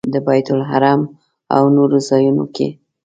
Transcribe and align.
د 0.13 0.15
بیت 0.25 0.47
الله 0.51 0.67
حرم 0.71 1.01
او 1.55 1.63
نورو 1.75 1.97
ځایونو 2.09 2.45
کې. 2.55 2.67